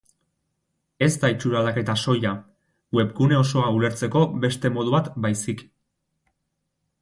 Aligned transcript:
Ez 1.07 1.09
da 1.23 1.29
itxura 1.33 1.59
aldaketa 1.59 1.95
soila, 2.05 2.31
webgune 3.01 3.37
osoa 3.41 3.67
ulertzeko 3.81 4.25
beste 4.47 4.73
modu 4.79 4.97
bat 4.97 5.13
baizik. 5.27 5.63